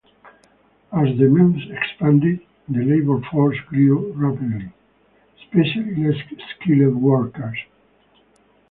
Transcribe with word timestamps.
As 0.91 1.15
the 1.15 1.27
mills 1.29 1.61
expanded 1.69 2.39
the 2.67 2.83
labor 2.83 3.21
force 3.29 3.55
grew 3.67 4.11
rapidly, 4.13 4.71
especially 5.43 5.93
less 5.93 6.17
skilled 6.59 6.95
workers. 6.95 7.59